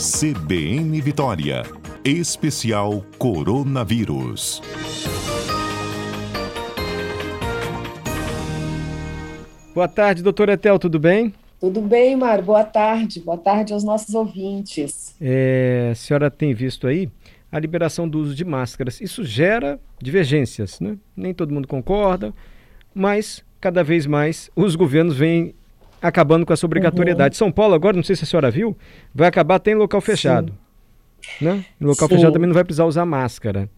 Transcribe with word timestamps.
CBN 0.00 0.98
Vitória. 1.02 1.62
Especial 2.02 3.04
Coronavírus. 3.18 4.62
Boa 9.74 9.86
tarde, 9.86 10.22
doutora 10.22 10.54
Etel, 10.54 10.78
tudo 10.78 10.98
bem? 10.98 11.34
Tudo 11.60 11.82
bem, 11.82 12.16
Mário. 12.16 12.42
Boa 12.42 12.64
tarde. 12.64 13.20
Boa 13.20 13.36
tarde 13.36 13.74
aos 13.74 13.84
nossos 13.84 14.14
ouvintes. 14.14 15.14
É, 15.20 15.90
a 15.92 15.94
senhora 15.94 16.30
tem 16.30 16.54
visto 16.54 16.86
aí 16.86 17.10
a 17.52 17.58
liberação 17.58 18.08
do 18.08 18.20
uso 18.20 18.34
de 18.34 18.42
máscaras. 18.42 19.02
Isso 19.02 19.22
gera 19.22 19.78
divergências, 20.00 20.80
né? 20.80 20.96
Nem 21.14 21.34
todo 21.34 21.52
mundo 21.52 21.68
concorda, 21.68 22.32
mas 22.94 23.44
cada 23.60 23.84
vez 23.84 24.06
mais 24.06 24.50
os 24.56 24.74
governos 24.76 25.14
vêm 25.14 25.54
acabando 26.00 26.46
com 26.46 26.52
essa 26.52 26.66
obrigatoriedade. 26.66 27.34
Uhum. 27.34 27.38
São 27.38 27.52
Paulo 27.52 27.74
agora, 27.74 27.96
não 27.96 28.02
sei 28.02 28.16
se 28.16 28.24
a 28.24 28.26
senhora 28.26 28.50
viu, 28.50 28.76
vai 29.14 29.28
acabar 29.28 29.56
até 29.56 29.72
em 29.72 29.74
local 29.74 30.00
fechado. 30.00 30.52
Né? 31.40 31.64
No 31.78 31.88
local 31.88 32.08
Sim. 32.08 32.14
fechado 32.16 32.32
também 32.32 32.46
não 32.46 32.54
vai 32.54 32.64
precisar 32.64 32.84
usar 32.84 33.04
máscara. 33.04 33.68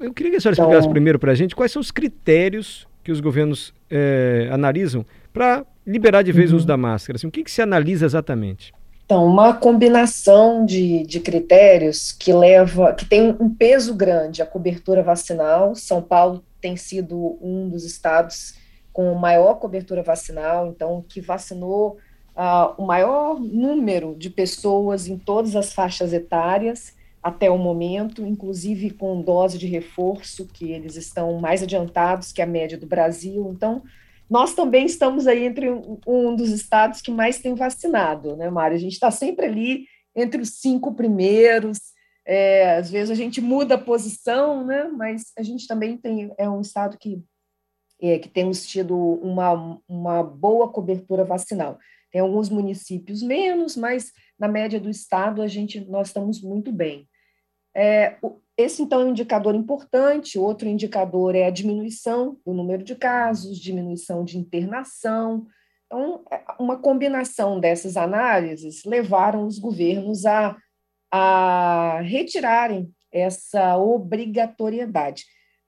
Eu 0.00 0.12
queria 0.12 0.32
que 0.32 0.36
a 0.38 0.40
senhora 0.40 0.54
então... 0.54 0.66
explicasse 0.66 0.88
primeiro 0.88 1.18
para 1.18 1.32
a 1.32 1.34
gente 1.34 1.54
quais 1.54 1.72
são 1.72 1.80
os 1.80 1.90
critérios 1.90 2.86
que 3.02 3.10
os 3.10 3.20
governos 3.20 3.72
é, 3.90 4.48
analisam 4.52 5.04
para 5.32 5.64
liberar 5.86 6.22
de 6.22 6.32
vez 6.32 6.50
uhum. 6.50 6.56
o 6.56 6.58
uso 6.58 6.66
da 6.66 6.76
máscara. 6.76 7.16
Assim, 7.16 7.26
o 7.26 7.30
que, 7.30 7.42
que 7.42 7.50
se 7.50 7.62
analisa 7.62 8.04
exatamente? 8.04 8.72
Então, 9.08 9.24
uma 9.24 9.54
combinação 9.54 10.66
de, 10.66 11.02
de 11.04 11.18
critérios 11.18 12.12
que 12.12 12.30
leva, 12.30 12.92
que 12.92 13.06
tem 13.06 13.34
um 13.40 13.48
peso 13.48 13.94
grande, 13.94 14.42
a 14.42 14.46
cobertura 14.46 15.02
vacinal. 15.02 15.74
São 15.74 16.02
Paulo 16.02 16.44
tem 16.60 16.76
sido 16.76 17.38
um 17.40 17.70
dos 17.70 17.84
estados 17.84 18.54
com 18.98 19.14
maior 19.14 19.54
cobertura 19.60 20.02
vacinal, 20.02 20.66
então, 20.66 21.04
que 21.08 21.20
vacinou 21.20 21.98
uh, 22.34 22.74
o 22.76 22.84
maior 22.84 23.38
número 23.38 24.16
de 24.18 24.28
pessoas 24.28 25.06
em 25.06 25.16
todas 25.16 25.54
as 25.54 25.72
faixas 25.72 26.12
etárias 26.12 26.96
até 27.22 27.48
o 27.48 27.56
momento, 27.56 28.26
inclusive 28.26 28.90
com 28.90 29.22
dose 29.22 29.56
de 29.56 29.68
reforço, 29.68 30.48
que 30.48 30.72
eles 30.72 30.96
estão 30.96 31.38
mais 31.38 31.62
adiantados 31.62 32.32
que 32.32 32.42
a 32.42 32.46
média 32.46 32.76
do 32.76 32.88
Brasil. 32.88 33.52
Então, 33.54 33.84
nós 34.28 34.52
também 34.52 34.86
estamos 34.86 35.28
aí 35.28 35.46
entre 35.46 35.70
um, 36.04 36.34
dos 36.34 36.50
estados 36.50 37.00
que 37.00 37.12
mais 37.12 37.38
tem 37.38 37.54
vacinado, 37.54 38.34
né, 38.34 38.50
Mário? 38.50 38.76
A 38.76 38.80
gente 38.80 38.94
está 38.94 39.12
sempre 39.12 39.46
ali 39.46 39.84
entre 40.12 40.42
os 40.42 40.58
cinco 40.58 40.92
primeiros. 40.92 41.78
É, 42.26 42.74
às 42.74 42.90
vezes 42.90 43.12
a 43.12 43.14
gente 43.14 43.40
muda 43.40 43.76
a 43.76 43.78
posição, 43.78 44.66
né? 44.66 44.90
Mas 44.92 45.26
a 45.38 45.42
gente 45.44 45.68
também 45.68 45.96
tem 45.96 46.32
é 46.36 46.50
um 46.50 46.60
estado 46.60 46.98
que 46.98 47.22
é, 48.00 48.18
que 48.18 48.28
temos 48.28 48.66
tido 48.66 48.96
uma, 48.96 49.80
uma 49.88 50.22
boa 50.22 50.68
cobertura 50.68 51.24
vacinal. 51.24 51.78
Tem 52.10 52.20
alguns 52.20 52.48
municípios 52.48 53.22
menos, 53.22 53.76
mas 53.76 54.12
na 54.38 54.48
média 54.48 54.80
do 54.80 54.88
estado 54.88 55.42
a 55.42 55.46
gente 55.46 55.80
nós 55.80 56.08
estamos 56.08 56.40
muito 56.40 56.72
bem. 56.72 57.08
É, 57.76 58.16
esse 58.56 58.82
então 58.82 59.02
é 59.02 59.04
um 59.04 59.10
indicador 59.10 59.54
importante. 59.54 60.38
Outro 60.38 60.68
indicador 60.68 61.34
é 61.34 61.44
a 61.44 61.50
diminuição 61.50 62.38
do 62.44 62.52
número 62.52 62.82
de 62.82 62.94
casos, 62.96 63.58
diminuição 63.58 64.24
de 64.24 64.38
internação. 64.38 65.46
Então, 65.86 66.24
é, 66.30 66.42
uma 66.58 66.76
combinação 66.78 67.60
dessas 67.60 67.96
análises 67.96 68.84
levaram 68.84 69.46
os 69.46 69.58
governos 69.58 70.26
a, 70.26 70.56
a 71.10 72.00
retirarem 72.02 72.90
essa 73.12 73.76
obrigatoriedade. 73.76 75.24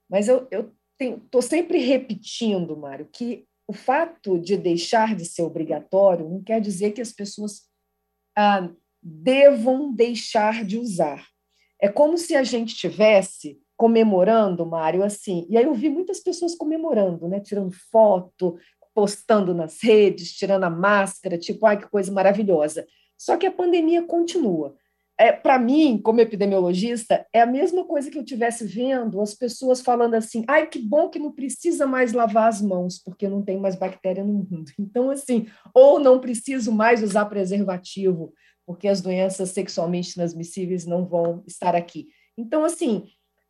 Mas 0.09 0.27
eu, 0.27 0.47
eu 0.51 0.71
estou 1.05 1.41
sempre 1.41 1.79
repetindo, 1.79 2.77
Mário, 2.77 3.07
que 3.11 3.45
o 3.67 3.73
fato 3.73 4.37
de 4.39 4.57
deixar 4.57 5.15
de 5.15 5.25
ser 5.25 5.43
obrigatório 5.43 6.29
não 6.29 6.43
quer 6.43 6.59
dizer 6.59 6.91
que 6.91 7.01
as 7.01 7.11
pessoas 7.11 7.61
ah, 8.37 8.69
devam 9.01 9.93
deixar 9.93 10.65
de 10.65 10.77
usar. 10.77 11.25
É 11.79 11.87
como 11.87 12.17
se 12.17 12.35
a 12.35 12.43
gente 12.43 12.75
tivesse 12.75 13.59
comemorando, 13.77 14.65
Mário, 14.65 15.03
assim. 15.03 15.47
E 15.49 15.57
aí 15.57 15.63
eu 15.63 15.73
vi 15.73 15.89
muitas 15.89 16.19
pessoas 16.19 16.53
comemorando, 16.53 17.27
né? 17.27 17.39
Tirando 17.39 17.71
foto, 17.91 18.57
postando 18.93 19.53
nas 19.53 19.81
redes, 19.81 20.33
tirando 20.33 20.65
a 20.65 20.69
máscara, 20.69 21.37
tipo, 21.37 21.65
ai 21.65 21.79
que 21.79 21.89
coisa 21.89 22.11
maravilhosa. 22.11 22.85
Só 23.17 23.37
que 23.37 23.45
a 23.45 23.51
pandemia 23.51 24.03
continua 24.03 24.75
é, 25.21 25.31
para 25.31 25.59
mim, 25.59 26.01
como 26.01 26.19
epidemiologista, 26.19 27.27
é 27.31 27.41
a 27.41 27.45
mesma 27.45 27.85
coisa 27.85 28.09
que 28.09 28.17
eu 28.17 28.23
estivesse 28.23 28.65
vendo 28.65 29.21
as 29.21 29.35
pessoas 29.35 29.79
falando 29.79 30.15
assim: 30.15 30.43
ai, 30.47 30.65
que 30.65 30.79
bom 30.79 31.09
que 31.09 31.19
não 31.19 31.31
precisa 31.31 31.85
mais 31.85 32.11
lavar 32.11 32.47
as 32.47 32.59
mãos, 32.59 32.97
porque 32.97 33.29
não 33.29 33.43
tem 33.43 33.59
mais 33.59 33.75
bactéria 33.75 34.23
no 34.23 34.33
mundo. 34.33 34.71
Então, 34.79 35.11
assim, 35.11 35.47
ou 35.75 35.99
não 35.99 36.19
preciso 36.19 36.71
mais 36.71 37.03
usar 37.03 37.25
preservativo, 37.25 38.33
porque 38.65 38.87
as 38.87 38.99
doenças 38.99 39.51
sexualmente 39.51 40.15
transmissíveis 40.15 40.87
não 40.87 41.05
vão 41.05 41.43
estar 41.45 41.75
aqui. 41.75 42.07
Então, 42.35 42.65
assim, 42.65 43.05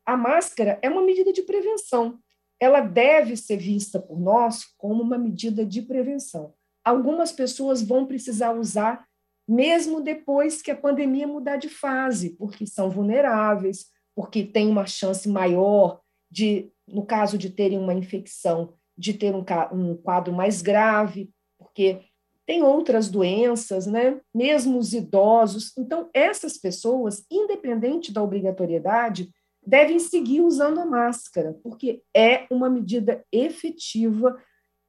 a 0.05 0.17
máscara 0.17 0.77
é 0.81 0.89
uma 0.89 1.01
medida 1.01 1.31
de 1.31 1.41
prevenção. 1.41 2.19
Ela 2.59 2.81
deve 2.81 3.37
ser 3.37 3.55
vista 3.55 3.97
por 3.97 4.19
nós 4.19 4.65
como 4.77 5.01
uma 5.01 5.17
medida 5.17 5.65
de 5.65 5.81
prevenção. 5.81 6.53
Algumas 6.83 7.31
pessoas 7.31 7.81
vão 7.81 8.05
precisar 8.05 8.51
usar 8.51 9.05
mesmo 9.51 9.99
depois 9.99 10.61
que 10.61 10.71
a 10.71 10.75
pandemia 10.75 11.27
mudar 11.27 11.57
de 11.57 11.67
fase, 11.67 12.29
porque 12.37 12.65
são 12.65 12.89
vulneráveis, 12.89 13.87
porque 14.15 14.45
têm 14.45 14.69
uma 14.69 14.85
chance 14.85 15.27
maior 15.27 15.99
de, 16.31 16.71
no 16.87 17.05
caso 17.05 17.37
de 17.37 17.49
terem 17.49 17.77
uma 17.77 17.93
infecção, 17.93 18.73
de 18.97 19.13
ter 19.13 19.35
um, 19.35 19.43
um 19.73 19.97
quadro 19.97 20.33
mais 20.33 20.61
grave, 20.61 21.29
porque 21.59 21.99
tem 22.45 22.63
outras 22.63 23.09
doenças, 23.09 23.85
né? 23.85 24.21
Mesmo 24.33 24.77
os 24.77 24.93
idosos. 24.93 25.73
Então, 25.77 26.09
essas 26.13 26.57
pessoas, 26.57 27.25
independente 27.29 28.13
da 28.13 28.23
obrigatoriedade, 28.23 29.29
devem 29.61 29.99
seguir 29.99 30.39
usando 30.39 30.79
a 30.79 30.85
máscara, 30.85 31.59
porque 31.61 32.01
é 32.15 32.47
uma 32.49 32.69
medida 32.69 33.25
efetiva, 33.29 34.41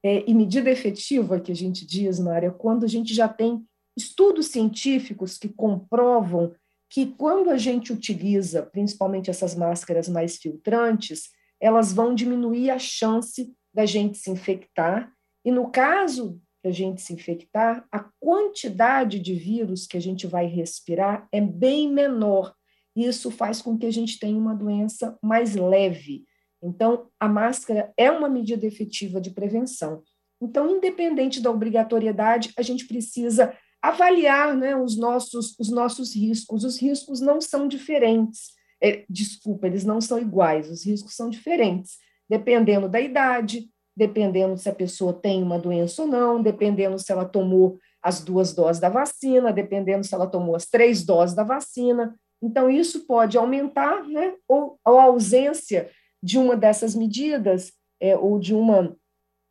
é, 0.04 0.22
e 0.24 0.32
medida 0.32 0.70
efetiva 0.70 1.40
que 1.40 1.50
a 1.50 1.56
gente 1.56 1.84
diz, 1.84 2.20
Mária, 2.20 2.52
quando 2.52 2.84
a 2.84 2.88
gente 2.88 3.12
já 3.12 3.28
tem 3.28 3.64
estudos 3.96 4.48
científicos 4.48 5.38
que 5.38 5.48
comprovam 5.48 6.54
que 6.88 7.06
quando 7.06 7.50
a 7.50 7.56
gente 7.56 7.92
utiliza, 7.92 8.62
principalmente 8.64 9.30
essas 9.30 9.54
máscaras 9.54 10.08
mais 10.08 10.36
filtrantes, 10.36 11.30
elas 11.58 11.92
vão 11.92 12.14
diminuir 12.14 12.70
a 12.70 12.78
chance 12.78 13.54
da 13.72 13.86
gente 13.86 14.18
se 14.18 14.30
infectar. 14.30 15.10
E 15.44 15.50
no 15.50 15.70
caso 15.70 16.40
da 16.62 16.70
gente 16.70 17.00
se 17.00 17.12
infectar, 17.12 17.86
a 17.90 18.00
quantidade 18.20 19.18
de 19.18 19.34
vírus 19.34 19.86
que 19.86 19.96
a 19.96 20.00
gente 20.00 20.26
vai 20.26 20.46
respirar 20.46 21.26
é 21.32 21.40
bem 21.40 21.90
menor. 21.90 22.54
Isso 22.94 23.30
faz 23.30 23.62
com 23.62 23.76
que 23.78 23.86
a 23.86 23.90
gente 23.90 24.18
tenha 24.18 24.36
uma 24.36 24.54
doença 24.54 25.18
mais 25.22 25.56
leve. 25.56 26.24
Então, 26.62 27.08
a 27.18 27.28
máscara 27.28 27.92
é 27.96 28.10
uma 28.10 28.28
medida 28.28 28.66
efetiva 28.66 29.20
de 29.20 29.30
prevenção. 29.30 30.02
Então, 30.40 30.76
independente 30.76 31.40
da 31.40 31.50
obrigatoriedade, 31.50 32.52
a 32.56 32.62
gente 32.62 32.86
precisa 32.86 33.56
avaliar 33.82 34.56
né, 34.56 34.76
os, 34.76 34.96
nossos, 34.96 35.58
os 35.58 35.68
nossos 35.68 36.14
riscos. 36.14 36.64
Os 36.64 36.80
riscos 36.80 37.20
não 37.20 37.40
são 37.40 37.66
diferentes. 37.66 38.52
É, 38.80 39.04
desculpa, 39.10 39.66
eles 39.66 39.84
não 39.84 40.00
são 40.00 40.18
iguais, 40.18 40.70
os 40.70 40.84
riscos 40.84 41.14
são 41.14 41.30
diferentes, 41.30 41.98
dependendo 42.28 42.88
da 42.88 43.00
idade, 43.00 43.68
dependendo 43.96 44.56
se 44.56 44.68
a 44.68 44.74
pessoa 44.74 45.12
tem 45.12 45.42
uma 45.42 45.58
doença 45.58 46.02
ou 46.02 46.08
não, 46.08 46.42
dependendo 46.42 46.98
se 46.98 47.12
ela 47.12 47.24
tomou 47.24 47.78
as 48.02 48.24
duas 48.24 48.52
doses 48.52 48.80
da 48.80 48.88
vacina, 48.88 49.52
dependendo 49.52 50.04
se 50.04 50.14
ela 50.14 50.26
tomou 50.26 50.56
as 50.56 50.66
três 50.66 51.04
doses 51.04 51.36
da 51.36 51.44
vacina. 51.44 52.18
Então, 52.42 52.68
isso 52.68 53.06
pode 53.06 53.38
aumentar, 53.38 54.02
né, 54.08 54.34
ou, 54.48 54.78
ou 54.84 54.98
a 54.98 55.04
ausência 55.04 55.88
de 56.20 56.38
uma 56.38 56.56
dessas 56.56 56.94
medidas, 56.94 57.72
é, 58.00 58.16
ou 58.16 58.38
de 58.38 58.52
uma 58.52 58.96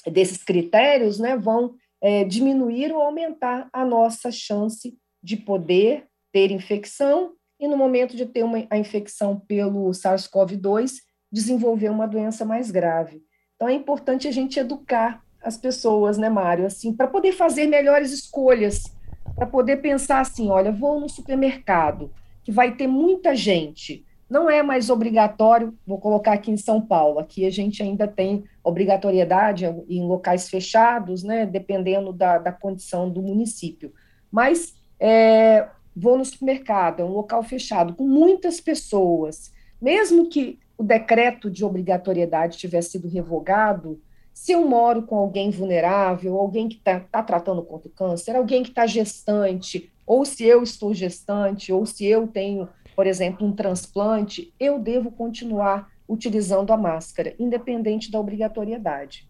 desses 0.06 0.44
critérios, 0.44 1.20
né, 1.20 1.38
vão 1.38 1.76
é, 2.02 2.24
diminuir 2.24 2.92
ou 2.92 3.02
aumentar 3.02 3.70
a 3.72 3.86
nossa 3.86 4.32
chance 4.32 4.98
de 5.22 5.38
poder 5.38 6.06
ter 6.32 6.52
infecção 6.52 7.34
e, 7.60 7.68
no 7.68 7.78
momento 7.78 8.16
de 8.16 8.26
ter 8.26 8.44
uma, 8.44 8.66
a 8.70 8.78
infecção 8.78 9.40
pelo 9.40 9.92
SARS-CoV-2, 9.92 10.94
desenvolver 11.32 11.90
uma 11.90 12.08
doença 12.08 12.44
mais 12.44 12.72
grave. 12.72 13.22
Então, 13.56 13.68
é 13.68 13.74
importante 13.74 14.28
a 14.28 14.32
gente 14.32 14.60
educar 14.60 15.24
as 15.44 15.58
pessoas, 15.58 16.18
né, 16.18 16.30
Mário, 16.30 16.66
assim, 16.66 16.94
para 16.94 17.08
poder 17.08 17.32
fazer 17.32 17.68
melhores 17.68 18.12
escolhas, 18.12 18.84
para 19.36 19.46
poder 19.46 19.78
pensar 19.78 20.20
assim: 20.20 20.50
olha, 20.50 20.72
vou 20.72 21.00
no 21.00 21.08
supermercado, 21.08 22.12
que 22.44 22.52
vai 22.52 22.76
ter 22.76 22.88
muita 22.88 23.36
gente, 23.36 24.06
não 24.32 24.50
é 24.50 24.64
mais 24.64 24.90
obrigatório, 24.90 25.78
vou 25.86 26.00
colocar 26.00 26.32
aqui 26.32 26.50
em 26.50 26.56
São 26.56 26.80
Paulo, 26.80 27.20
aqui 27.20 27.46
a 27.46 27.50
gente 27.50 27.84
ainda 27.84 28.08
tem 28.08 28.46
obrigatoriedade 28.64 29.66
em 29.90 30.08
locais 30.08 30.50
fechados, 30.50 31.22
né, 31.22 31.46
dependendo 31.46 32.14
da, 32.14 32.38
da 32.38 32.50
condição 32.50 33.10
do 33.10 33.22
município. 33.22 33.92
Mas 34.32 34.74
é, 34.98 35.68
vou 35.94 36.18
no 36.18 36.24
supermercado, 36.24 37.02
é 37.02 37.04
um 37.04 37.12
local 37.12 37.44
fechado, 37.44 37.94
com 37.94 38.08
muitas 38.08 38.62
pessoas, 38.62 39.52
mesmo 39.82 40.30
que 40.30 40.58
o 40.78 40.84
decreto 40.84 41.52
de 41.52 41.66
obrigatoriedade 41.66 42.58
tivesse 42.58 42.92
sido 42.92 43.10
revogado, 43.10 44.00
se 44.34 44.54
eu 44.54 44.66
moro 44.66 45.04
com 45.04 45.18
alguém 45.18 45.52
vulnerável, 45.52 46.38
alguém 46.38 46.70
que 46.70 46.78
está 46.78 47.02
tá 47.02 47.22
tratando 47.22 47.62
contra 47.64 47.90
o 47.90 47.92
câncer, 47.92 48.38
alguém 48.38 48.64
que 48.64 48.70
está 48.70 48.88
gestante, 48.88 49.92
ou 50.08 50.24
se 50.24 50.46
eu 50.46 50.64
estou 50.64 50.94
gestante, 50.94 51.72
ou 51.74 51.86
se 51.86 52.06
eu 52.06 52.28
tenho, 52.28 52.70
por 52.96 53.08
exemplo, 53.08 53.46
um 53.48 53.52
transplante, 53.52 54.54
eu 54.60 54.80
devo 54.80 55.12
continuar 55.12 55.90
utilizando 56.08 56.72
a 56.72 56.78
máscara, 56.78 57.34
independente 57.40 58.12
da 58.12 58.20
obrigatoriedade. 58.20 59.30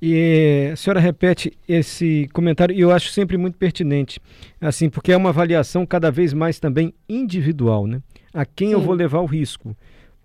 E 0.00 0.70
a 0.72 0.76
senhora 0.76 1.00
repete 1.00 1.52
esse 1.68 2.28
comentário 2.32 2.74
e 2.74 2.80
eu 2.80 2.90
acho 2.90 3.10
sempre 3.10 3.36
muito 3.36 3.58
pertinente, 3.58 4.20
assim, 4.60 4.88
porque 4.88 5.12
é 5.12 5.16
uma 5.16 5.28
avaliação 5.28 5.84
cada 5.84 6.10
vez 6.10 6.32
mais 6.32 6.58
também 6.58 6.94
individual, 7.08 7.86
né? 7.86 8.00
A 8.32 8.46
quem 8.46 8.68
Sim. 8.68 8.74
eu 8.74 8.80
vou 8.80 8.94
levar 8.94 9.20
o 9.20 9.26
risco. 9.26 9.76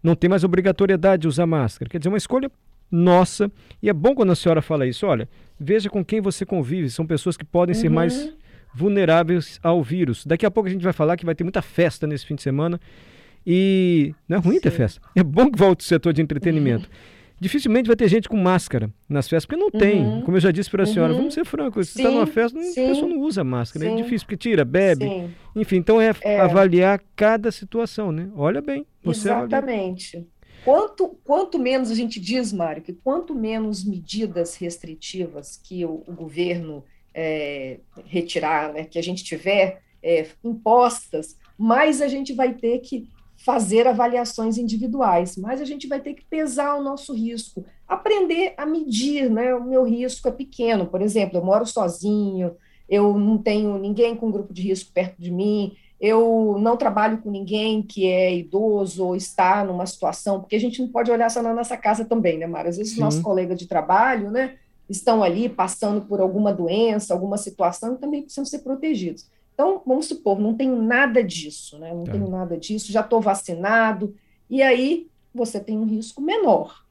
Não 0.01 0.15
tem 0.15 0.29
mais 0.29 0.43
obrigatoriedade 0.43 1.21
de 1.21 1.27
usar 1.27 1.45
máscara. 1.45 1.89
Quer 1.89 1.97
dizer, 1.97 2.09
uma 2.09 2.17
escolha 2.17 2.51
nossa. 2.91 3.51
E 3.81 3.89
é 3.89 3.93
bom 3.93 4.13
quando 4.13 4.31
a 4.31 4.35
senhora 4.35 4.61
fala 4.61 4.85
isso. 4.85 5.07
Olha, 5.07 5.27
veja 5.59 5.89
com 5.89 6.05
quem 6.05 6.21
você 6.21 6.45
convive. 6.45 6.89
São 6.89 7.05
pessoas 7.05 7.35
que 7.35 7.45
podem 7.45 7.75
uhum. 7.75 7.81
ser 7.81 7.89
mais 7.89 8.33
vulneráveis 8.73 9.59
ao 9.63 9.83
vírus. 9.83 10.25
Daqui 10.25 10.45
a 10.45 10.51
pouco 10.51 10.67
a 10.67 10.71
gente 10.71 10.83
vai 10.83 10.93
falar 10.93 11.17
que 11.17 11.25
vai 11.25 11.35
ter 11.35 11.43
muita 11.43 11.61
festa 11.61 12.07
nesse 12.07 12.25
fim 12.25 12.35
de 12.35 12.41
semana. 12.41 12.79
E 13.45 14.13
não 14.27 14.37
é 14.37 14.39
ruim 14.39 14.55
Sim. 14.55 14.61
ter 14.61 14.71
festa. 14.71 15.01
É 15.15 15.23
bom 15.23 15.51
que 15.51 15.57
volte 15.57 15.81
o 15.81 15.83
setor 15.83 16.13
de 16.13 16.21
entretenimento. 16.21 16.87
Uhum 16.87 17.23
dificilmente 17.43 17.87
vai 17.87 17.95
ter 17.95 18.07
gente 18.07 18.29
com 18.29 18.37
máscara 18.37 18.89
nas 19.07 19.27
festas, 19.27 19.45
porque 19.45 19.59
não 19.59 19.69
uhum. 19.73 19.79
tem. 19.79 20.21
Como 20.21 20.37
eu 20.37 20.41
já 20.41 20.49
disse 20.49 20.69
para 20.69 20.83
a 20.83 20.85
senhora, 20.85 21.11
uhum. 21.11 21.19
vamos 21.19 21.33
ser 21.33 21.45
francos, 21.45 21.89
você 21.89 21.99
está 21.99 22.09
numa 22.09 22.25
festa, 22.25 22.57
a 22.57 22.61
pessoa 22.61 23.07
não 23.07 23.19
usa 23.19 23.43
máscara, 23.43 23.85
é 23.85 23.89
sim. 23.89 23.93
é 23.93 24.01
difícil, 24.01 24.25
porque 24.25 24.37
tira, 24.37 24.63
bebe. 24.63 25.05
Sim. 25.05 25.29
Enfim, 25.55 25.75
então 25.75 25.99
é, 25.99 26.13
é, 26.21 26.39
avaliar 26.39 27.03
cada 27.15 27.51
situação, 27.51 28.11
né? 28.11 28.29
Olha 28.35 28.61
bem. 28.61 28.85
Você 29.03 29.27
Exatamente. 29.27 30.17
Avalia. 30.17 30.33
Quanto, 30.63 31.17
quanto 31.25 31.59
menos 31.59 31.91
a 31.91 31.95
gente 31.95 32.21
diz, 32.21 32.53
Mário, 32.53 32.81
que 32.81 32.93
quanto 32.93 33.35
menos 33.35 33.83
medidas 33.83 34.55
restritivas 34.55 35.59
que 35.61 35.83
o, 35.83 36.03
o 36.07 36.13
governo 36.13 36.85
é, 37.13 37.79
retirar, 38.05 38.73
né, 38.73 38.83
que 38.85 38.97
a 38.97 39.03
gente 39.03 39.23
tiver 39.23 39.81
é, 40.01 40.25
impostas, 40.43 41.37
mais 41.57 42.01
a 42.01 42.07
gente 42.07 42.33
vai 42.33 42.53
ter 42.53 42.79
que 42.79 43.07
fazer 43.37 43.87
avaliações 43.87 44.57
individuais, 44.57 45.35
mas 45.35 45.59
a 45.59 45.65
gente 45.65 45.87
vai 45.87 45.99
ter 45.99 46.13
que 46.13 46.23
pesar 46.25 46.75
o 46.75 46.83
nosso 46.83 47.13
risco, 47.13 47.65
aprender 47.87 48.53
a 48.57 48.65
medir, 48.65 49.29
né? 49.29 49.53
O 49.53 49.63
meu 49.63 49.83
risco 49.83 50.29
é 50.29 50.31
pequeno, 50.31 50.85
por 50.85 51.01
exemplo, 51.01 51.37
eu 51.37 51.43
moro 51.43 51.65
sozinho, 51.65 52.55
eu 52.87 53.17
não 53.17 53.37
tenho 53.37 53.77
ninguém 53.77 54.15
com 54.15 54.31
grupo 54.31 54.53
de 54.53 54.61
risco 54.61 54.91
perto 54.93 55.21
de 55.21 55.29
mim, 55.29 55.75
eu 55.99 56.57
não 56.59 56.77
trabalho 56.77 57.17
com 57.19 57.29
ninguém 57.29 57.81
que 57.81 58.07
é 58.07 58.33
idoso 58.33 59.05
ou 59.05 59.15
está 59.15 59.63
numa 59.63 59.85
situação, 59.85 60.39
porque 60.39 60.55
a 60.55 60.59
gente 60.59 60.81
não 60.81 60.87
pode 60.89 61.11
olhar 61.11 61.29
só 61.29 61.41
na 61.41 61.53
nossa 61.53 61.75
casa 61.75 62.05
também, 62.05 62.37
né, 62.37 62.47
Mara? 62.47 62.69
Às 62.69 62.77
vezes, 62.77 62.97
nossos 62.97 63.21
colegas 63.21 63.57
de 63.57 63.67
trabalho, 63.67 64.31
né, 64.31 64.55
estão 64.89 65.23
ali 65.23 65.47
passando 65.47 66.01
por 66.01 66.19
alguma 66.19 66.53
doença, 66.53 67.13
alguma 67.13 67.37
situação 67.37 67.95
também 67.95 68.21
precisam 68.21 68.45
ser 68.45 68.59
protegidos. 68.59 69.27
Então, 69.53 69.81
vamos 69.85 70.07
supor, 70.07 70.39
não 70.39 70.55
tenho 70.55 70.81
nada 70.81 71.23
disso, 71.23 71.77
né? 71.77 71.93
Não 71.93 72.03
tá. 72.03 72.11
tenho 72.11 72.27
nada 72.27 72.57
disso, 72.57 72.91
já 72.91 73.01
estou 73.01 73.21
vacinado, 73.21 74.15
e 74.49 74.61
aí 74.61 75.07
você 75.33 75.59
tem 75.59 75.77
um 75.77 75.85
risco 75.85 76.21
menor. 76.21 76.83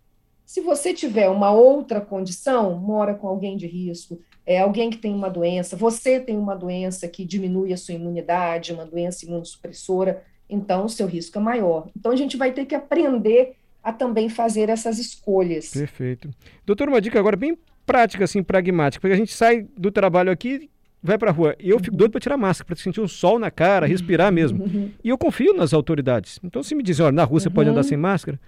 Se 0.44 0.60
você 0.60 0.92
tiver 0.92 1.28
uma 1.28 1.50
outra 1.50 2.00
condição, 2.00 2.78
mora 2.78 3.14
com 3.14 3.26
alguém 3.26 3.56
de 3.56 3.66
risco, 3.66 4.20
é 4.44 4.60
alguém 4.60 4.90
que 4.90 4.98
tem 4.98 5.14
uma 5.14 5.30
doença, 5.30 5.76
você 5.76 6.20
tem 6.20 6.36
uma 6.36 6.54
doença 6.54 7.08
que 7.08 7.24
diminui 7.24 7.72
a 7.72 7.76
sua 7.76 7.94
imunidade, 7.94 8.72
uma 8.72 8.84
doença 8.84 9.24
imunossupressora, 9.24 10.22
então 10.48 10.84
o 10.84 10.88
seu 10.88 11.06
risco 11.06 11.38
é 11.38 11.40
maior. 11.40 11.88
Então 11.96 12.12
a 12.12 12.16
gente 12.16 12.36
vai 12.36 12.52
ter 12.52 12.66
que 12.66 12.74
aprender 12.74 13.56
a 13.82 13.92
também 13.92 14.28
fazer 14.28 14.68
essas 14.68 14.98
escolhas. 14.98 15.70
Perfeito. 15.70 16.30
Doutor, 16.64 16.88
uma 16.88 17.00
dica 17.00 17.18
agora 17.18 17.36
bem 17.36 17.56
prática, 17.84 18.24
assim, 18.24 18.42
pragmática, 18.42 19.00
porque 19.00 19.14
a 19.14 19.16
gente 19.16 19.32
sai 19.32 19.66
do 19.76 19.90
trabalho 19.90 20.30
aqui 20.30 20.70
vai 21.02 21.18
para 21.18 21.30
a 21.30 21.32
rua. 21.32 21.56
E 21.58 21.70
eu 21.70 21.80
fico 21.80 21.96
doido 21.96 22.12
para 22.12 22.20
tirar 22.20 22.36
máscara, 22.36 22.66
para 22.66 22.76
sentir 22.76 23.00
um 23.00 23.08
sol 23.08 23.38
na 23.38 23.50
cara, 23.50 23.86
respirar 23.86 24.32
mesmo. 24.32 24.64
Uhum. 24.64 24.90
E 25.02 25.08
eu 25.08 25.18
confio 25.18 25.52
nas 25.52 25.74
autoridades. 25.74 26.38
Então, 26.44 26.62
se 26.62 26.74
me 26.74 26.82
dizem, 26.82 27.04
olha, 27.04 27.12
na 27.12 27.24
rua 27.24 27.40
você 27.40 27.50
pode 27.50 27.68
andar 27.68 27.80
uhum. 27.80 27.88
sem 27.88 27.98
máscara, 27.98 28.38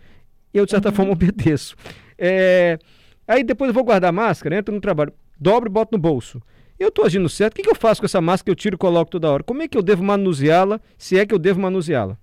eu, 0.53 0.65
de 0.65 0.71
certa 0.71 0.91
uhum. 0.91 0.95
forma, 0.95 1.13
obedeço. 1.13 1.75
É... 2.17 2.79
Aí 3.27 3.43
depois 3.43 3.69
eu 3.69 3.75
vou 3.75 3.83
guardar 3.83 4.11
a 4.11 4.13
máscara, 4.13 4.57
entro 4.57 4.73
no 4.73 4.81
trabalho, 4.81 5.13
dobro 5.41 5.69
e 5.69 5.73
boto 5.73 5.91
no 5.93 5.99
bolso. 5.99 6.41
Eu 6.79 6.89
estou 6.89 7.05
agindo 7.05 7.29
certo, 7.29 7.55
o 7.55 7.57
que, 7.57 7.63
que, 7.63 7.71
eu 7.71 7.75
faço 7.75 8.01
com 8.01 8.07
essa 8.07 8.21
máscara 8.21 8.45
que 8.45 8.51
eu 8.51 8.55
tiro 8.55 8.77
e 8.77 8.79
coloco 8.79 9.11
toda 9.11 9.31
hora? 9.31 9.43
Como 9.43 9.63
é 9.63 9.69
que 9.69 9.77
eu 9.77 9.83
devo 9.83 10.05
manuseá-la, 10.05 10.81
se 10.99 11.19
é 11.19 11.25
que 11.25 11.35
eu 11.35 11.39
devo 11.39 11.61
manuseá-la? 11.61 12.19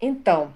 Então, 0.00 0.54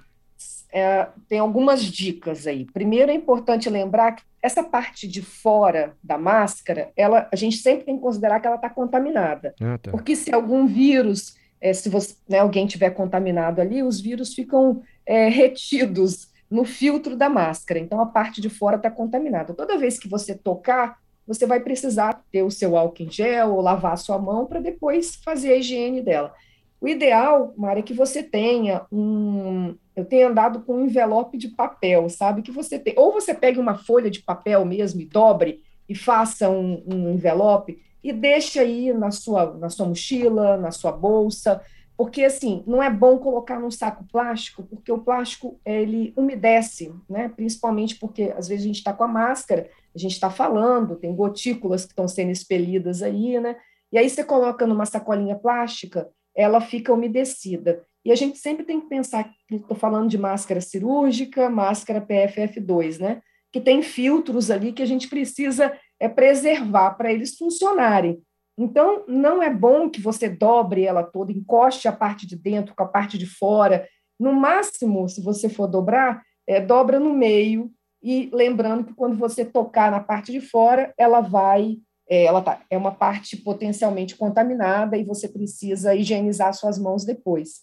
é, 0.72 1.06
tem 1.28 1.38
algumas 1.38 1.84
dicas 1.84 2.46
aí. 2.46 2.64
Primeiro, 2.64 3.10
é 3.10 3.14
importante 3.14 3.68
lembrar 3.68 4.12
que 4.12 4.22
essa 4.42 4.64
parte 4.64 5.06
de 5.06 5.22
fora 5.22 5.96
da 6.02 6.18
máscara, 6.18 6.90
ela, 6.96 7.28
a 7.32 7.36
gente 7.36 7.58
sempre 7.58 7.84
tem 7.84 7.96
que 7.96 8.02
considerar 8.02 8.40
que 8.40 8.46
ela 8.46 8.56
está 8.56 8.68
contaminada. 8.68 9.54
Ah, 9.60 9.78
tá. 9.78 9.90
Porque 9.92 10.16
se 10.16 10.34
algum 10.34 10.66
vírus, 10.66 11.36
é, 11.60 11.72
se 11.72 11.88
você, 11.88 12.16
né, 12.28 12.40
alguém 12.40 12.66
tiver 12.66 12.90
contaminado 12.90 13.60
ali, 13.60 13.82
os 13.82 14.00
vírus 14.00 14.34
ficam 14.34 14.82
é, 15.06 15.28
retidos 15.28 16.32
no 16.50 16.64
filtro 16.64 17.16
da 17.16 17.28
máscara. 17.28 17.78
Então, 17.78 18.00
a 18.00 18.06
parte 18.06 18.40
de 18.40 18.50
fora 18.50 18.76
está 18.76 18.90
contaminada. 18.90 19.54
Toda 19.54 19.78
vez 19.78 19.98
que 19.98 20.08
você 20.08 20.34
tocar, 20.34 20.98
você 21.26 21.46
vai 21.46 21.60
precisar 21.60 22.22
ter 22.32 22.42
o 22.42 22.50
seu 22.50 22.76
álcool 22.76 23.04
em 23.04 23.10
gel 23.10 23.54
ou 23.54 23.60
lavar 23.60 23.92
a 23.92 23.96
sua 23.96 24.18
mão 24.18 24.44
para 24.44 24.60
depois 24.60 25.14
fazer 25.24 25.52
a 25.52 25.56
higiene 25.56 26.02
dela. 26.02 26.34
O 26.82 26.88
ideal, 26.88 27.54
Mara, 27.56 27.78
é 27.78 27.82
que 27.82 27.94
você 27.94 28.24
tenha 28.24 28.84
um. 28.90 29.76
Eu 29.94 30.04
tenho 30.04 30.26
andado 30.26 30.62
com 30.62 30.78
um 30.78 30.86
envelope 30.86 31.38
de 31.38 31.46
papel, 31.46 32.08
sabe? 32.08 32.42
Que 32.42 32.50
você 32.50 32.76
tem. 32.76 32.92
Ou 32.96 33.12
você 33.12 33.32
pegue 33.32 33.60
uma 33.60 33.76
folha 33.76 34.10
de 34.10 34.20
papel 34.20 34.64
mesmo 34.64 35.00
e 35.00 35.04
dobre 35.04 35.62
e 35.88 35.94
faça 35.94 36.50
um, 36.50 36.82
um 36.84 37.12
envelope 37.12 37.80
e 38.02 38.12
deixe 38.12 38.58
aí 38.58 38.92
na 38.92 39.12
sua, 39.12 39.56
na 39.56 39.70
sua 39.70 39.86
mochila, 39.86 40.56
na 40.56 40.72
sua 40.72 40.90
bolsa, 40.90 41.62
porque 41.96 42.24
assim 42.24 42.64
não 42.66 42.82
é 42.82 42.90
bom 42.90 43.16
colocar 43.18 43.60
num 43.60 43.70
saco 43.70 44.04
plástico, 44.10 44.64
porque 44.64 44.90
o 44.90 44.98
plástico 44.98 45.60
ele 45.64 46.12
umedece, 46.16 46.92
né? 47.08 47.28
Principalmente 47.28 47.94
porque 47.94 48.34
às 48.36 48.48
vezes 48.48 48.64
a 48.64 48.66
gente 48.66 48.78
está 48.78 48.92
com 48.92 49.04
a 49.04 49.08
máscara, 49.08 49.70
a 49.94 49.98
gente 49.98 50.14
está 50.14 50.30
falando, 50.30 50.96
tem 50.96 51.14
gotículas 51.14 51.84
que 51.84 51.92
estão 51.92 52.08
sendo 52.08 52.32
expelidas 52.32 53.02
aí, 53.02 53.38
né? 53.38 53.54
E 53.92 53.98
aí 53.98 54.10
você 54.10 54.24
coloca 54.24 54.66
numa 54.66 54.84
sacolinha 54.84 55.36
plástica, 55.36 56.10
ela 56.36 56.60
fica 56.60 56.92
umedecida. 56.92 57.84
E 58.04 58.10
a 58.10 58.14
gente 58.14 58.38
sempre 58.38 58.64
tem 58.64 58.80
que 58.80 58.88
pensar, 58.88 59.32
estou 59.50 59.76
falando 59.76 60.08
de 60.08 60.18
máscara 60.18 60.60
cirúrgica, 60.60 61.48
máscara 61.48 62.00
PFF2, 62.00 62.98
né? 62.98 63.22
Que 63.52 63.60
tem 63.60 63.82
filtros 63.82 64.50
ali 64.50 64.72
que 64.72 64.82
a 64.82 64.86
gente 64.86 65.08
precisa 65.08 65.72
é, 66.00 66.08
preservar 66.08 66.92
para 66.92 67.12
eles 67.12 67.36
funcionarem. 67.36 68.20
Então, 68.58 69.04
não 69.06 69.42
é 69.42 69.52
bom 69.52 69.88
que 69.88 70.00
você 70.00 70.28
dobre 70.28 70.84
ela 70.84 71.02
toda, 71.02 71.32
encoste 71.32 71.88
a 71.88 71.92
parte 71.92 72.26
de 72.26 72.36
dentro 72.36 72.74
com 72.74 72.82
a 72.82 72.88
parte 72.88 73.16
de 73.16 73.26
fora. 73.26 73.86
No 74.18 74.32
máximo, 74.32 75.08
se 75.08 75.22
você 75.22 75.48
for 75.48 75.66
dobrar, 75.66 76.22
é, 76.46 76.60
dobra 76.60 76.98
no 76.98 77.14
meio, 77.14 77.70
e 78.02 78.28
lembrando 78.32 78.84
que 78.84 78.94
quando 78.94 79.16
você 79.16 79.44
tocar 79.44 79.90
na 79.90 80.00
parte 80.00 80.32
de 80.32 80.40
fora, 80.40 80.92
ela 80.98 81.20
vai 81.20 81.78
é, 82.08 82.24
ela 82.24 82.42
tá, 82.42 82.62
é 82.70 82.76
uma 82.76 82.92
parte 82.92 83.36
potencialmente 83.36 84.16
contaminada 84.16 84.96
e 84.96 85.04
você 85.04 85.28
precisa 85.28 85.94
higienizar 85.94 86.52
suas 86.54 86.78
mãos 86.78 87.04
depois. 87.04 87.60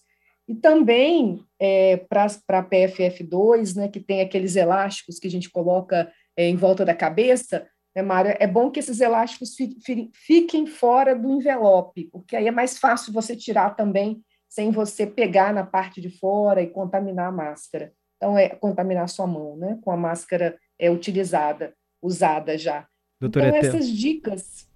E 0.47 0.55
também 0.55 1.43
é, 1.59 1.97
para 1.97 2.25
a 2.25 2.63
PFF2, 2.63 3.75
né, 3.75 3.87
que 3.87 3.99
tem 3.99 4.21
aqueles 4.21 4.55
elásticos 4.55 5.19
que 5.19 5.27
a 5.27 5.31
gente 5.31 5.49
coloca 5.49 6.11
é, 6.35 6.47
em 6.47 6.55
volta 6.55 6.83
da 6.83 6.95
cabeça, 6.95 7.67
né, 7.95 8.01
Mário, 8.01 8.35
é 8.39 8.47
bom 8.47 8.71
que 8.71 8.79
esses 8.79 8.99
elásticos 8.99 9.55
fi, 9.55 9.77
fi, 9.85 10.09
fiquem 10.13 10.65
fora 10.65 11.15
do 11.15 11.29
envelope, 11.29 12.09
porque 12.11 12.35
aí 12.35 12.47
é 12.47 12.51
mais 12.51 12.79
fácil 12.79 13.13
você 13.13 13.35
tirar 13.35 13.75
também 13.75 14.23
sem 14.49 14.71
você 14.71 15.05
pegar 15.05 15.53
na 15.53 15.63
parte 15.63 16.01
de 16.01 16.09
fora 16.09 16.61
e 16.61 16.67
contaminar 16.67 17.27
a 17.27 17.31
máscara. 17.31 17.93
Então, 18.17 18.37
é 18.37 18.49
contaminar 18.49 19.03
a 19.03 19.07
sua 19.07 19.27
mão, 19.27 19.55
né, 19.55 19.77
com 19.83 19.91
a 19.91 19.97
máscara 19.97 20.57
é, 20.79 20.89
utilizada, 20.89 21.75
usada 22.01 22.57
já. 22.57 22.87
Doutora 23.19 23.49
então, 23.49 23.59
essas 23.59 23.89
dicas. 23.89 24.67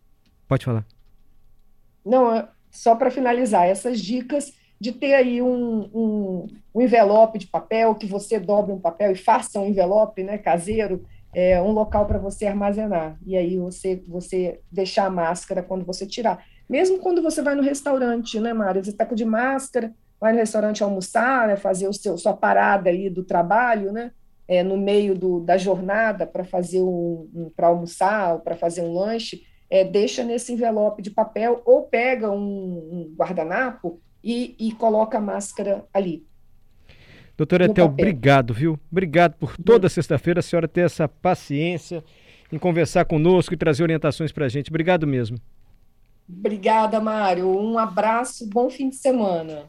Pode 0.47 0.65
falar. 0.65 0.85
Não, 2.05 2.35
é 2.35 2.47
só 2.69 2.95
para 2.95 3.11
finalizar, 3.11 3.67
essas 3.67 4.01
dicas 4.01 4.51
de 4.79 4.91
ter 4.91 5.13
aí 5.13 5.41
um, 5.41 5.89
um, 5.93 6.47
um, 6.75 6.81
envelope 6.81 7.39
de 7.39 7.47
papel, 7.47 7.95
que 7.95 8.05
você 8.05 8.39
dobre 8.39 8.73
um 8.73 8.79
papel 8.79 9.11
e 9.11 9.15
faça 9.15 9.59
um 9.59 9.67
envelope 9.67 10.23
né, 10.23 10.37
caseiro, 10.37 11.05
é 11.33 11.61
um 11.61 11.71
local 11.71 12.05
para 12.05 12.19
você 12.19 12.45
armazenar. 12.45 13.17
E 13.25 13.37
aí 13.37 13.57
você, 13.57 14.03
você 14.07 14.59
deixar 14.71 15.05
a 15.05 15.09
máscara 15.09 15.63
quando 15.63 15.85
você 15.85 16.05
tirar. 16.05 16.43
Mesmo 16.69 16.99
quando 16.99 17.21
você 17.21 17.41
vai 17.41 17.55
no 17.55 17.63
restaurante, 17.63 18.39
né, 18.39 18.51
Mário? 18.53 18.83
Você 18.83 18.89
está 18.89 19.05
de 19.05 19.23
máscara, 19.23 19.93
vai 20.19 20.33
no 20.33 20.39
restaurante 20.39 20.83
almoçar, 20.83 21.47
né, 21.47 21.55
fazer 21.55 21.87
o 21.87 21.93
seu, 21.93 22.17
sua 22.17 22.33
parada 22.33 22.89
ali 22.89 23.09
do 23.09 23.23
trabalho, 23.23 23.91
né? 23.91 24.11
É, 24.47 24.63
no 24.63 24.77
meio 24.77 25.15
do, 25.15 25.39
da 25.39 25.57
jornada 25.57 26.25
para 26.25 26.43
fazer 26.43 26.81
um, 26.81 27.29
um 27.33 27.51
para 27.55 27.67
almoçar 27.67 28.35
ou 28.35 28.39
para 28.39 28.55
fazer 28.55 28.81
um 28.81 28.93
lanche, 28.93 29.43
é, 29.69 29.83
deixa 29.83 30.23
nesse 30.23 30.53
envelope 30.53 31.01
de 31.01 31.09
papel 31.09 31.61
ou 31.65 31.83
pega 31.83 32.29
um, 32.29 32.37
um 32.37 33.13
guardanapo 33.15 34.01
e, 34.23 34.55
e, 34.59 34.71
coloca 34.73 35.17
a 35.17 35.21
máscara 35.21 35.83
ali. 35.93 36.25
Doutora 37.35 37.65
Etel, 37.65 37.85
obrigado, 37.85 38.53
viu? 38.53 38.79
Obrigado 38.91 39.33
por 39.33 39.57
toda 39.57 39.89
sexta-feira 39.89 40.39
a 40.39 40.43
senhora 40.43 40.67
ter 40.67 40.81
essa 40.81 41.07
paciência 41.07 42.03
em 42.51 42.59
conversar 42.59 43.05
conosco 43.05 43.53
e 43.53 43.57
trazer 43.57 43.83
orientações 43.83 44.31
para 44.31 44.45
a 44.45 44.49
gente. 44.49 44.69
Obrigado 44.69 45.07
mesmo. 45.07 45.37
Obrigada, 46.29 46.99
Mário. 46.99 47.49
Um 47.49 47.77
abraço, 47.77 48.47
bom 48.47 48.69
fim 48.69 48.89
de 48.89 48.95
semana. 48.95 49.61